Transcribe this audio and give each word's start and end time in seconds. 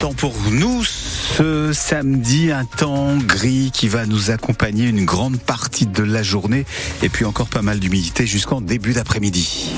Temps 0.00 0.12
pour 0.12 0.36
nous 0.52 0.84
ce 0.84 1.72
samedi, 1.72 2.52
un 2.52 2.64
temps 2.64 3.16
gris 3.16 3.72
qui 3.74 3.88
va 3.88 4.06
nous 4.06 4.30
accompagner 4.30 4.86
une 4.86 5.04
grande 5.04 5.40
partie 5.40 5.86
de 5.86 6.04
la 6.04 6.22
journée 6.22 6.66
et 7.02 7.08
puis 7.08 7.24
encore 7.24 7.48
pas 7.48 7.62
mal 7.62 7.80
d'humidité 7.80 8.24
jusqu'en 8.24 8.60
début 8.60 8.92
d'après-midi. 8.92 9.72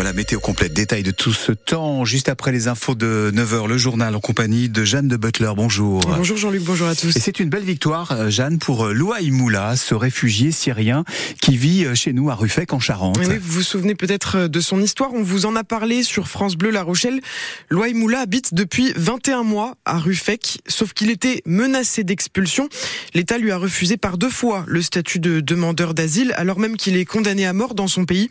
Voilà, 0.00 0.14
météo 0.14 0.40
complète, 0.40 0.72
détail 0.72 1.02
de 1.02 1.10
tout 1.10 1.34
ce 1.34 1.52
temps, 1.52 2.06
juste 2.06 2.30
après 2.30 2.52
les 2.52 2.68
infos 2.68 2.94
de 2.94 3.30
9h, 3.34 3.68
le 3.68 3.76
journal 3.76 4.16
en 4.16 4.20
compagnie 4.20 4.70
de 4.70 4.82
Jeanne 4.82 5.08
de 5.08 5.16
Butler. 5.18 5.50
Bonjour. 5.54 6.00
Bonjour 6.00 6.38
Jean-Luc, 6.38 6.62
bonjour 6.62 6.88
à 6.88 6.94
tous. 6.94 7.14
Et 7.14 7.20
c'est 7.20 7.38
une 7.38 7.50
belle 7.50 7.64
victoire, 7.64 8.12
euh, 8.12 8.30
Jeanne, 8.30 8.58
pour 8.58 8.86
euh, 8.86 8.94
Louaï 8.94 9.30
Moula, 9.30 9.76
ce 9.76 9.94
réfugié 9.94 10.52
syrien 10.52 11.04
qui 11.42 11.58
vit 11.58 11.84
euh, 11.84 11.94
chez 11.94 12.14
nous 12.14 12.30
à 12.30 12.34
Ruffec 12.34 12.72
en 12.72 12.80
Charente. 12.80 13.18
Oui, 13.18 13.26
vous 13.26 13.52
vous 13.56 13.62
souvenez 13.62 13.94
peut-être 13.94 14.46
de 14.46 14.60
son 14.62 14.80
histoire, 14.80 15.12
on 15.12 15.22
vous 15.22 15.44
en 15.44 15.54
a 15.54 15.64
parlé 15.64 16.02
sur 16.02 16.28
France 16.28 16.56
Bleu 16.56 16.70
La 16.70 16.82
Rochelle. 16.82 17.20
Louaï 17.68 17.92
Moula 17.92 18.20
habite 18.20 18.54
depuis 18.54 18.94
21 18.96 19.42
mois 19.42 19.74
à 19.84 19.98
Ruffec, 19.98 20.62
sauf 20.66 20.94
qu'il 20.94 21.10
était 21.10 21.42
menacé 21.44 22.04
d'expulsion. 22.04 22.70
L'État 23.12 23.36
lui 23.36 23.50
a 23.50 23.58
refusé 23.58 23.98
par 23.98 24.16
deux 24.16 24.30
fois 24.30 24.64
le 24.66 24.80
statut 24.80 25.18
de 25.18 25.40
demandeur 25.40 25.92
d'asile, 25.92 26.32
alors 26.38 26.58
même 26.58 26.78
qu'il 26.78 26.96
est 26.96 27.04
condamné 27.04 27.44
à 27.44 27.52
mort 27.52 27.74
dans 27.74 27.86
son 27.86 28.06
pays. 28.06 28.30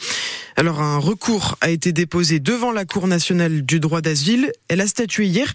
Alors 0.58 0.82
un 0.82 0.98
recours 0.98 1.58
a 1.62 1.70
été 1.70 1.92
déposée 1.92 2.40
devant 2.40 2.72
la 2.72 2.86
Cour 2.86 3.08
nationale 3.08 3.64
du 3.64 3.80
droit 3.80 4.02
d'asile. 4.02 4.52
Elle 4.68 4.82
a 4.82 4.88
statué 4.88 5.26
hier. 5.26 5.52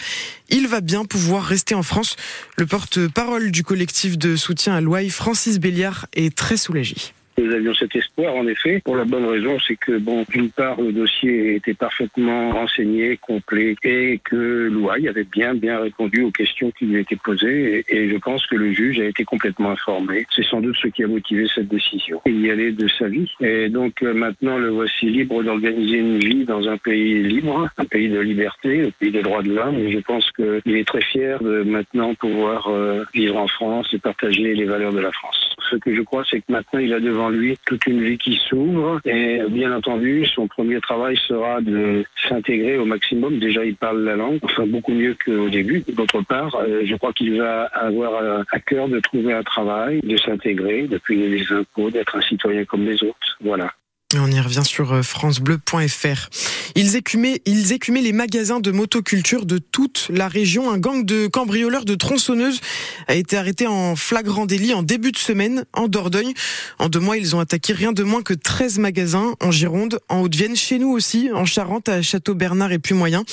Il 0.49 0.69
va 0.69 0.81
bien 0.81 1.05
pouvoir 1.05 1.45
rester 1.45 1.75
en 1.75 1.83
France. 1.83 2.17
Le 2.57 2.67
porte-parole 2.67 3.51
du 3.51 3.63
collectif 3.63 4.19
de 4.19 4.37
soutien 4.37 4.75
à 4.75 4.81
Loaï, 4.81 5.11
Francis 5.11 5.59
Béliard, 5.59 6.07
est 6.15 6.35
très 6.35 6.57
soulagé. 6.57 6.97
Nous 7.37 7.53
avions 7.53 7.75
cet 7.75 7.97
espoir, 7.97 8.35
en 8.37 8.47
effet, 8.47 8.81
pour 8.85 8.97
la 8.97 9.05
bonne 9.05 9.27
raison, 9.27 9.59
c'est 9.67 9.77
que, 9.77 9.99
bon, 9.99 10.25
d'une 10.31 10.51
part, 10.51 10.81
le 10.81 10.93
dossier 10.93 11.57
était 11.57 11.75
parfaitement 11.75 12.53
renseigné, 12.53 13.17
complet, 13.17 13.75
et 13.83 14.21
que 14.23 14.69
l'OAI 14.71 15.09
avait 15.09 15.25
bien, 15.25 15.55
bien 15.55 15.81
répondu 15.81 16.23
aux 16.23 16.31
questions 16.31 16.71
qui 16.71 16.87
lui 16.87 17.01
étaient 17.01 17.17
posées, 17.17 17.85
et, 17.89 18.09
je 18.09 18.17
pense 18.19 18.47
que 18.47 18.55
le 18.55 18.73
juge 18.73 19.01
a 19.01 19.05
été 19.05 19.25
complètement 19.25 19.71
informé. 19.71 20.27
C'est 20.35 20.45
sans 20.45 20.61
doute 20.61 20.77
ce 20.81 20.89
qui 20.89 21.03
a 21.03 21.09
motivé 21.09 21.47
cette 21.53 21.69
décision. 21.69 22.21
Il 22.27 22.41
y 22.41 22.51
allait 22.51 22.73
de 22.73 22.87
sa 22.89 23.09
vie, 23.09 23.31
et 23.41 23.69
donc 23.69 24.03
euh, 24.03 24.15
maintenant 24.15 24.59
le 24.59 24.69
voici 24.69 25.07
libre 25.07 25.43
d'organiser 25.43 25.99
une 25.99 26.19
vie 26.19 26.45
dans 26.45 26.69
un 26.69 26.77
pays 26.77 27.23
libre, 27.23 27.69
un 27.77 27.85
pays 27.85 28.09
de 28.09 28.21
liberté, 28.21 28.83
un 28.87 28.91
pays 28.91 29.11
des 29.11 29.23
droits 29.23 29.43
de 29.43 29.53
l'homme, 29.53 29.79
et 29.79 29.91
je 29.91 29.99
pense 29.99 30.31
qu'il 30.33 30.77
est 30.77 30.87
très 30.87 31.03
fier 31.03 31.43
de 31.43 31.63
maintenant 31.63 32.15
pouvoir 32.15 32.69
euh, 32.69 33.05
vivre 33.13 33.39
en 33.39 33.49
France 33.49 33.89
et 33.93 33.99
partager 33.99 34.55
les 34.55 34.65
valeurs 34.65 34.93
de 34.93 35.01
la 35.01 35.13
France. 35.13 35.57
Ce 35.71 35.77
que 35.77 35.95
je 35.95 36.03
crois, 36.03 36.25
c'est 36.31 36.41
que 36.41 36.53
maintenant, 36.53 36.79
il 36.79 36.93
a 36.93 37.01
devant 37.01 37.24
lui 37.31 37.57
toute 37.65 37.87
une 37.87 38.03
vie 38.03 38.19
qui 38.19 38.35
s'ouvre. 38.49 39.01
Et 39.05 39.41
bien 39.49 39.73
entendu, 39.73 40.27
son 40.27 40.47
premier 40.49 40.81
travail 40.81 41.17
sera 41.17 41.61
de 41.61 42.05
s'intégrer 42.29 42.79
au 42.79 42.85
maximum. 42.85 43.39
Déjà, 43.39 43.65
il 43.65 43.77
parle 43.77 44.03
la 44.05 44.17
langue, 44.17 44.39
enfin 44.43 44.67
beaucoup 44.67 44.93
mieux 44.93 45.17
qu'au 45.25 45.49
début. 45.49 45.85
D'autre 45.89 46.23
part, 46.23 46.55
euh, 46.57 46.83
je 46.85 46.95
crois 46.97 47.13
qu'il 47.13 47.39
va 47.39 47.65
avoir 47.65 48.45
à 48.51 48.61
cœur 48.61 48.89
de 48.89 49.01
trouver 49.01 49.33
un 49.33 49.43
travail, 49.43 50.01
de 50.03 50.17
s'intégrer, 50.17 50.83
de 50.83 50.99
payer 50.99 51.29
les 51.29 51.53
impôts, 51.53 51.91
d'être 51.91 52.17
un 52.17 52.23
citoyen 52.23 52.65
comme 52.65 52.85
les 52.85 53.03
autres. 53.03 53.39
Voilà. 53.41 53.71
On 54.19 54.31
y 54.31 54.41
revient 54.41 54.63
sur 54.65 54.93
euh, 54.93 55.03
francebleu.fr. 55.03 56.29
Ils 56.77 56.97
écumaient, 56.97 57.43
ils 57.47 57.73
écumaient 57.73 58.03
les 58.03 58.13
magasins 58.13 58.61
de 58.61 58.71
motoculture 58.71 59.47
de 59.47 59.59
toute 59.59 60.07
la 60.11 60.29
région. 60.29 60.71
Un 60.71 60.79
gang 60.79 61.05
de 61.05 61.27
cambrioleurs 61.27 61.85
de 61.85 61.95
tronçonneuses 61.95 62.61
a 63.09 63.15
été 63.15 63.37
arrêté 63.37 63.67
en 63.67 63.97
flagrant 63.97 64.47
délit 64.47 64.75
en 64.75 64.83
début 64.83 65.13
de 65.13 65.19
semaine 65.19 65.65
en 65.73 65.89
Dordogne. 65.89 66.33
En 66.79 66.89
deux 66.89 67.01
mois, 67.01 67.17
ils 67.17 67.35
ont 67.35 67.41
attaqué 67.41 67.73
rien 67.73 67.93
de 67.93 68.03
moins 68.03 68.23
que 68.23 68.35
13 68.35 68.79
magasins 68.79 69.35
en 69.41 69.51
Gironde, 69.51 69.99
en 70.09 70.21
Haute-Vienne, 70.21 70.57
chez 70.57 70.79
nous 70.79 70.91
aussi, 70.91 71.31
en 71.33 71.45
Charente, 71.45 71.89
à 71.89 72.03
Château-Bernard 72.03 72.73
et 72.73 72.79
Puy-Moyen. 72.79 73.25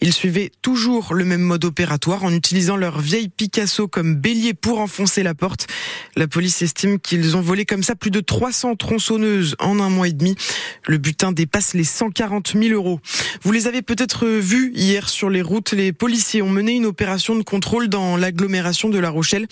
Ils 0.00 0.12
suivaient 0.12 0.50
toujours 0.62 1.14
le 1.14 1.24
même 1.24 1.42
mode 1.42 1.64
opératoire 1.64 2.24
en 2.24 2.32
utilisant 2.32 2.76
leur 2.76 3.00
vieille 3.00 3.28
Picasso 3.28 3.88
comme 3.88 4.14
bélier 4.14 4.54
pour 4.54 4.80
enfoncer 4.80 5.22
la 5.22 5.34
porte. 5.34 5.66
La 6.16 6.26
police 6.26 6.62
estime 6.62 6.98
qu'ils 6.98 7.36
ont 7.36 7.40
volé 7.40 7.64
comme 7.64 7.82
ça 7.82 7.94
plus 7.94 8.10
de 8.10 8.20
300 8.20 8.76
tronçonneuses 8.76 9.56
en 9.58 9.80
un 9.80 9.88
mois 9.88 10.08
et 10.08 10.12
demi. 10.12 10.25
Le 10.84 10.98
butin 10.98 11.32
dépasse 11.32 11.74
les 11.74 11.84
140 11.84 12.54
000 12.60 12.74
euros. 12.74 13.00
Vous 13.42 13.52
les 13.52 13.66
avez 13.66 13.82
peut-être 13.82 14.26
vus 14.26 14.72
hier 14.74 15.08
sur 15.08 15.30
les 15.30 15.42
routes. 15.42 15.72
Les 15.72 15.92
policiers 15.92 16.42
ont 16.42 16.50
mené 16.50 16.72
une 16.72 16.86
opération 16.86 17.34
de 17.34 17.42
contrôle 17.42 17.88
dans 17.88 18.16
l'agglomération 18.16 18.88
de 18.88 18.98
La 18.98 19.10
Rochelle. 19.10 19.46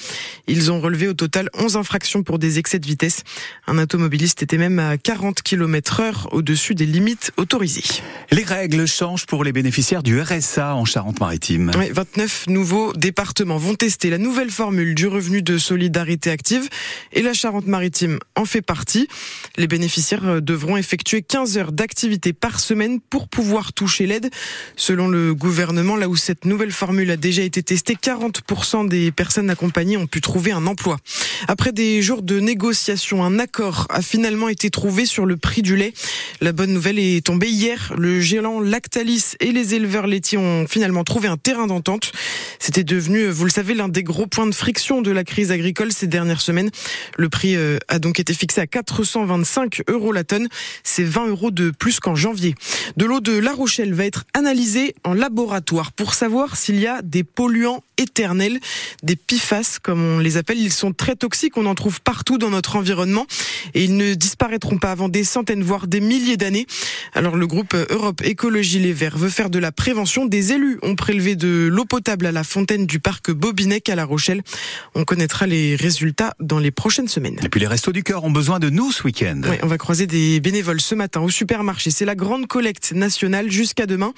Ils 0.47 0.73
ont 0.73 0.81
relevé 0.81 1.09
au 1.09 1.15
total 1.15 1.51
11 1.59 1.77
infractions 1.77 2.23
pour 2.23 2.39
des 2.39 2.59
excès 2.59 2.79
de 2.79 2.87
vitesse. 2.87 3.23
Un 3.67 3.79
automobiliste 3.79 4.43
était 4.43 4.59
même 4.59 4.79
à 4.79 4.97
40 4.97 5.43
km 5.43 6.01
heure 6.01 6.29
au-dessus 6.33 6.75
des 6.75 6.87
limites 6.87 7.33
autorisées. 7.37 7.85
Les 8.31 8.45
règles 8.45 8.87
changent 8.87 9.27
pour 9.27 9.45
les 9.45 9.53
bénéficiaires 9.53 10.03
du 10.03 10.21
RSA 10.21 10.75
en 10.75 10.85
Charente-Maritime. 10.85 11.71
29 11.93 12.47
nouveaux 12.49 12.93
départements 12.95 13.59
vont 13.59 13.75
tester 13.75 14.11
la 14.11 14.19
nouvelle 14.19 14.51
formule 14.51 14.95
du 14.95 15.07
revenu 15.07 15.43
de 15.43 15.59
solidarité 15.59 16.31
active 16.31 16.69
et 17.13 17.23
la 17.23 17.35
Charente-Maritime 17.35 18.19
en 18.37 18.45
fait 18.45 18.63
partie. 18.63 19.09
Les 19.57 19.67
bénéficiaires 19.67 20.41
devront 20.41 20.64
effectuer 20.77 21.23
15 21.23 21.59
heures 21.59 21.73
d'activité 21.73 22.33
par 22.33 22.61
semaine 22.61 23.01
pour 23.01 23.29
pouvoir 23.29 23.73
toucher 23.73 24.07
l'aide. 24.07 24.31
Selon 24.77 25.09
le 25.09 25.35
gouvernement, 25.35 25.97
là 25.97 26.09
où 26.09 26.17
cette 26.17 26.45
nouvelle 26.45 26.73
formule 26.73 27.11
a 27.11 27.17
déjà 27.17 27.43
été 27.43 27.63
testée, 27.63 27.95
40% 27.95 28.89
des 28.89 29.13
personnes 29.13 29.51
accompagnées 29.51 29.97
ont 29.97 30.07
pu 30.07 30.21
trouver 30.21 30.53
un 30.53 30.67
emploi. 30.67 30.99
Après 31.49 31.73
des 31.73 32.03
jours 32.03 32.23
de 32.23 32.41
négociations, 32.41 33.25
un 33.25 33.39
accord 33.39 33.87
a 33.91 34.03
finalement 34.03 34.49
été 34.49 34.71
trouvé 34.71 35.07
sur 35.07 35.27
le 35.27 35.37
prix 35.37 35.63
du 35.63 35.77
lait. 35.77 35.93
La 36.41 36.53
bonne 36.53 36.73
nouvelle 36.73 36.99
est 36.99 37.25
tombée 37.25 37.49
hier. 37.49 37.93
Le 37.97 38.21
géant 38.21 38.61
Lactalis 38.61 39.35
et 39.41 39.53
les 39.53 39.75
éleveurs 39.75 40.07
laitiers 40.07 40.39
ont 40.39 40.67
finalement 40.67 41.05
trouvé 41.05 41.29
un 41.29 41.37
terrain 41.37 41.67
d'entente. 41.67 42.13
C'était 42.59 42.85
devenu, 42.85 43.27
vous 43.27 43.45
le 43.45 43.51
savez, 43.51 43.75
l'un 43.75 43.89
des 43.89 44.03
gros 44.03 44.27
points 44.27 44.47
de 44.47 44.55
friction 44.55 45.03
de 45.03 45.11
la 45.11 45.25
crise 45.25 45.51
agricole 45.51 45.93
ces 45.93 46.07
dernières 46.07 46.41
semaines. 46.41 46.71
Le 47.17 47.29
prix 47.29 47.57
euh, 47.57 47.79
a 47.89 47.99
donc 47.99 48.21
été 48.21 48.35
fixé 48.35 48.61
à 48.61 48.67
425 48.67 49.83
euros 49.89 50.13
la 50.13 50.25
tonne. 50.25 50.44
C'est 50.83 51.05
20 51.05 51.29
euros 51.29 51.51
de 51.51 51.71
plus 51.71 52.01
qu'en 52.01 52.15
janvier. 52.15 52.55
De 52.97 53.05
l'eau 53.05 53.21
de 53.21 53.37
La 53.37 53.53
Rochelle 53.53 53.95
va 53.95 54.05
être 54.05 54.25
analysée 54.35 54.95
en 55.05 55.15
laboratoire 55.15 55.93
pour 55.93 56.15
savoir 56.15 56.57
s'il 56.57 56.81
y 56.81 56.87
a 56.87 57.03
des 57.03 57.25
polluants 57.25 57.83
éternels, 57.97 58.61
des 59.03 59.17
PFAS 59.17 59.79
comme 59.83 60.03
on 60.03 60.19
les 60.19 60.37
appelle. 60.37 60.59
Ils 60.59 60.73
sont 60.73 60.93
très 60.93 61.17
toxiques, 61.17 61.57
on 61.57 61.67
en 61.67 61.75
trouve 61.75 62.01
partout 62.01 62.39
dans 62.39 62.51
notre 62.51 62.77
environnement 62.77 63.27
et 63.73 63.85
ils 63.85 63.97
ne 63.97 64.15
disparaîtront 64.15 64.79
pas 64.79 64.91
avant 64.91 65.09
des 65.09 65.25
centaines, 65.25 65.63
voire 65.63 65.87
des 65.87 66.01
milliers 66.01 66.37
d'années. 66.37 66.67
Alors 67.15 67.37
le 67.37 67.47
groupe 67.47 67.75
Europe 67.91 68.23
Écologie 68.25 68.81
Les 68.81 68.93
Verts 68.93 69.17
veut 69.17 69.29
faire 69.29 69.51
de 69.51 69.59
la 69.59 69.73
prévention. 69.73 70.27
Des 70.27 70.53
élus 70.53 70.79
ont 70.83 70.97
prélevé 70.97 71.37
de 71.37 71.69
l'eau 71.71 71.85
potable 71.85 72.27
à 72.27 72.33
la 72.33 72.45
fontaine 72.45 72.87
du 72.87 73.01
parc 73.01 73.31
Bobinec 73.31 73.89
à 73.89 73.95
La 73.95 74.05
Rochelle. 74.05 74.43
On 74.95 75.05
connaîtra 75.05 75.47
les 75.47 75.77
résultats 75.77 76.35
dans 76.41 76.59
les 76.59 76.71
prochaines 76.71 77.09
semaines. 77.09 77.39
Et 77.43 77.49
puis 77.49 77.61
les 77.61 77.67
restos 77.67 77.93
du 77.93 78.03
cœur 78.03 78.25
ont 78.25 78.31
besoin 78.31 78.59
de 78.59 78.71
nous 78.71 78.93
ce 78.93 79.03
week-end. 79.05 79.41
Oui, 79.49 79.57
on 79.63 79.67
va 79.67 79.79
croiser 79.79 80.07
des 80.07 80.41
bénévoles 80.41 80.81
ce 80.81 80.95
matin 80.95 81.21
au 81.21 81.31
supermarché. 81.31 81.91
C'est 81.91 82.05
la 82.05 82.15
grande 82.15 82.47
collecte 82.47 82.93
nationale 82.93 83.51
jusqu'à 83.51 83.87
demain. 83.87 84.13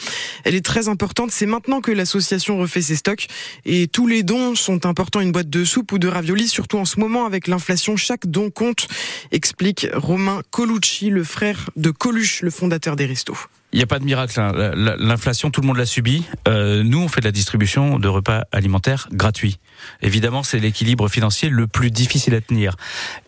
Elle 0.44 0.54
est 0.54 0.64
très 0.64 0.88
importante. 0.88 1.30
C'est 1.30 1.46
maintenant 1.46 1.80
que 1.80 1.92
l'association 1.92 2.58
refait 2.58 2.82
ses 2.82 2.96
stocks 2.96 3.26
et 3.64 3.88
tous 3.88 4.06
les 4.06 4.22
dons 4.22 4.54
sont 4.54 4.86
importants. 4.86 5.20
Une 5.20 5.32
boîte 5.32 5.50
de 5.50 5.64
soupe 5.64 5.92
ou 5.92 5.98
de 5.98 6.08
raviolis, 6.08 6.48
surtout 6.48 6.78
en 6.78 6.84
ce 6.84 7.00
moment 7.00 7.26
avec 7.26 7.46
l'inflation, 7.46 7.96
chaque 7.96 8.26
don 8.26 8.50
compte, 8.50 8.88
explique 9.36 9.86
Romain 9.92 10.40
Colucci, 10.50 11.10
le 11.10 11.22
frère 11.22 11.68
de 11.76 11.90
Coluche, 11.90 12.40
le 12.40 12.50
fondateur 12.50 12.96
des 12.96 13.04
restos. 13.04 13.36
Il 13.76 13.80
n'y 13.80 13.82
a 13.82 13.86
pas 13.86 13.98
de 13.98 14.06
miracle. 14.06 14.40
Hein. 14.40 14.52
L'inflation, 14.98 15.50
tout 15.50 15.60
le 15.60 15.66
monde 15.66 15.76
l'a 15.76 15.84
subi. 15.84 16.24
Euh, 16.48 16.82
nous, 16.82 16.98
on 16.98 17.08
fait 17.08 17.20
de 17.20 17.26
la 17.26 17.30
distribution 17.30 17.98
de 17.98 18.08
repas 18.08 18.46
alimentaires 18.50 19.06
gratuits. 19.12 19.58
Évidemment, 20.00 20.42
c'est 20.42 20.58
l'équilibre 20.58 21.08
financier 21.08 21.50
le 21.50 21.66
plus 21.66 21.90
difficile 21.90 22.34
à 22.34 22.40
tenir. 22.40 22.76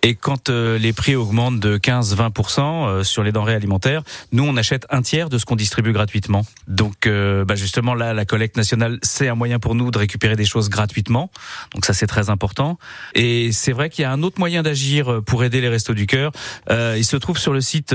Et 0.03 0.15
quand 0.15 0.49
euh, 0.49 0.79
les 0.79 0.95
prix 0.95 1.17
augmentent 1.17 1.61
de 1.61 1.77
15-20% 1.77 2.61
euh, 2.61 3.05
sur 3.05 3.23
les 3.23 3.31
denrées 3.31 3.57
alimentaires, 3.57 4.03
nous, 4.33 4.43
on 4.43 4.57
achète 4.57 4.87
un 4.89 5.03
tiers 5.03 5.29
de 5.29 5.37
ce 5.37 5.45
qu'on 5.45 5.55
distribue 5.55 5.93
gratuitement. 5.93 6.47
Donc, 6.67 7.07
euh, 7.07 7.45
bah 7.45 7.55
justement, 7.55 7.93
là, 7.93 8.15
la 8.15 8.25
collecte 8.25 8.57
nationale, 8.57 8.99
c'est 9.03 9.29
un 9.29 9.35
moyen 9.35 9.59
pour 9.59 9.75
nous 9.75 9.91
de 9.91 9.99
récupérer 9.99 10.35
des 10.35 10.47
choses 10.47 10.71
gratuitement. 10.71 11.31
Donc 11.75 11.85
ça, 11.85 11.93
c'est 11.93 12.07
très 12.07 12.31
important. 12.31 12.79
Et 13.15 13.53
c'est 13.53 13.73
vrai 13.73 13.91
qu'il 13.91 14.01
y 14.01 14.07
a 14.07 14.13
un 14.13 14.23
autre 14.23 14.39
moyen 14.39 14.63
d'agir 14.63 15.21
pour 15.27 15.45
aider 15.45 15.61
les 15.61 15.69
Restos 15.69 15.93
du 15.93 16.07
Cœur. 16.07 16.33
il 16.71 17.05
se 17.05 17.19
trouve 17.19 17.37
sur 17.37 17.53
le 17.53 17.61
site 17.61 17.95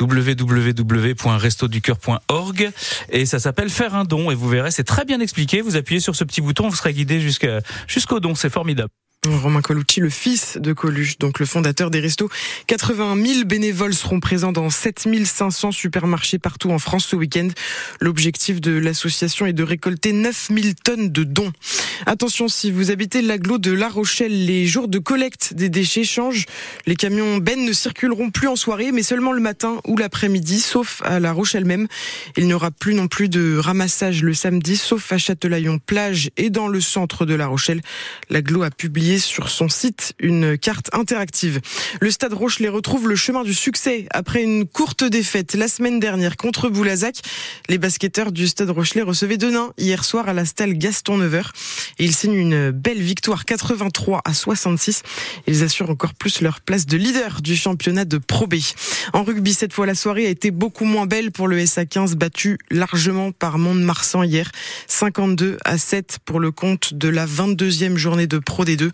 www.resto 0.00 1.68
ducoeur.org 1.74 2.70
et 3.10 3.26
ça 3.26 3.38
s'appelle 3.38 3.70
faire 3.70 3.94
un 3.94 4.04
don 4.04 4.30
et 4.30 4.34
vous 4.34 4.48
verrez 4.48 4.70
c'est 4.70 4.84
très 4.84 5.04
bien 5.04 5.20
expliqué. 5.20 5.60
Vous 5.60 5.76
appuyez 5.76 6.00
sur 6.00 6.14
ce 6.14 6.24
petit 6.24 6.40
bouton, 6.40 6.68
vous 6.68 6.76
serez 6.76 6.92
guidé 6.92 7.20
jusqu'au 7.20 8.20
don, 8.20 8.34
c'est 8.34 8.50
formidable. 8.50 8.90
Romain 9.32 9.62
Colucci, 9.62 10.00
le 10.00 10.10
fils 10.10 10.58
de 10.58 10.72
Coluche, 10.72 11.18
donc 11.18 11.38
le 11.40 11.46
fondateur 11.46 11.90
des 11.90 12.00
restos. 12.00 12.28
80 12.66 13.16
000 13.24 13.44
bénévoles 13.44 13.94
seront 13.94 14.20
présents 14.20 14.52
dans 14.52 14.68
7500 14.68 15.72
supermarchés 15.72 16.38
partout 16.38 16.70
en 16.70 16.78
France 16.78 17.06
ce 17.06 17.16
week-end. 17.16 17.48
L'objectif 18.00 18.60
de 18.60 18.72
l'association 18.72 19.46
est 19.46 19.52
de 19.52 19.62
récolter 19.62 20.12
9000 20.12 20.74
tonnes 20.74 21.10
de 21.10 21.24
dons. 21.24 21.52
Attention, 22.06 22.48
si 22.48 22.70
vous 22.70 22.90
habitez 22.90 23.22
l'agglo 23.22 23.58
de 23.58 23.72
La 23.72 23.88
Rochelle, 23.88 24.44
les 24.46 24.66
jours 24.66 24.88
de 24.88 24.98
collecte 24.98 25.54
des 25.54 25.68
déchets 25.68 26.04
changent. 26.04 26.46
Les 26.86 26.96
camions 26.96 27.38
bennes 27.38 27.64
ne 27.64 27.72
circuleront 27.72 28.30
plus 28.30 28.48
en 28.48 28.56
soirée, 28.56 28.92
mais 28.92 29.02
seulement 29.02 29.32
le 29.32 29.40
matin 29.40 29.80
ou 29.86 29.96
l'après-midi, 29.96 30.60
sauf 30.60 31.00
à 31.04 31.18
La 31.20 31.32
Rochelle 31.32 31.64
même. 31.64 31.88
Il 32.36 32.46
n'y 32.46 32.52
aura 32.52 32.70
plus 32.70 32.94
non 32.94 33.08
plus 33.08 33.28
de 33.28 33.56
ramassage 33.56 34.22
le 34.22 34.34
samedi, 34.34 34.76
sauf 34.76 35.12
à 35.12 35.18
Châtelaillon 35.18 35.78
plage 35.78 36.30
et 36.36 36.50
dans 36.50 36.68
le 36.68 36.80
centre 36.80 37.24
de 37.24 37.34
La 37.34 37.46
Rochelle. 37.46 37.80
L'agglo 38.28 38.62
a 38.62 38.70
publié 38.70 39.13
sur 39.18 39.48
son 39.48 39.68
site 39.68 40.14
une 40.18 40.58
carte 40.58 40.90
interactive. 40.92 41.60
Le 42.00 42.10
Stade 42.10 42.32
Rochelet 42.32 42.68
retrouve 42.68 43.08
le 43.08 43.16
chemin 43.16 43.42
du 43.42 43.54
succès 43.54 44.06
après 44.10 44.42
une 44.42 44.66
courte 44.66 45.04
défaite 45.04 45.54
la 45.54 45.68
semaine 45.68 46.00
dernière 46.00 46.36
contre 46.36 46.68
Boulazac. 46.68 47.20
Les 47.68 47.78
basketteurs 47.78 48.32
du 48.32 48.48
Stade 48.48 48.70
Rochelet 48.70 49.02
recevaient 49.02 49.36
Denain 49.36 49.72
hier 49.78 50.04
soir 50.04 50.28
à 50.28 50.32
la 50.32 50.44
stalle 50.44 50.74
Gaston 50.74 51.18
Neveur 51.18 51.52
ils 51.98 52.14
signent 52.14 52.34
une 52.34 52.70
belle 52.70 53.00
victoire 53.00 53.44
83 53.44 54.22
à 54.24 54.34
66. 54.34 55.02
Ils 55.46 55.62
assurent 55.62 55.90
encore 55.90 56.14
plus 56.14 56.40
leur 56.40 56.60
place 56.60 56.86
de 56.86 56.96
leader 56.96 57.40
du 57.40 57.56
championnat 57.56 58.04
de 58.04 58.18
Pro 58.18 58.46
B. 58.46 58.56
En 59.12 59.22
rugby, 59.22 59.54
cette 59.54 59.72
fois, 59.72 59.86
la 59.86 59.94
soirée 59.94 60.26
a 60.26 60.30
été 60.30 60.50
beaucoup 60.50 60.84
moins 60.84 61.06
belle 61.06 61.30
pour 61.30 61.48
le 61.48 61.58
SA15 61.58 62.14
battu 62.14 62.58
largement 62.70 63.32
par 63.32 63.58
Mont-de-Marsan 63.58 64.22
hier. 64.22 64.50
52 64.88 65.58
à 65.64 65.78
7 65.78 66.18
pour 66.24 66.40
le 66.40 66.50
compte 66.50 66.94
de 66.94 67.08
la 67.08 67.26
22e 67.26 67.96
journée 67.96 68.26
de 68.26 68.38
Pro 68.38 68.64
D2. 68.64 68.90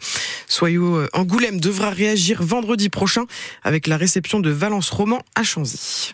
Soyou 0.48 0.96
euh, 0.96 1.08
Angoulême 1.12 1.60
devra 1.60 1.90
réagir 1.90 2.42
vendredi 2.42 2.88
prochain 2.88 3.26
avec 3.62 3.86
la 3.86 3.96
réception 3.96 4.40
de 4.40 4.50
Valence 4.50 4.90
Roman 4.90 5.22
à 5.34 5.42
Chanzy. 5.42 6.08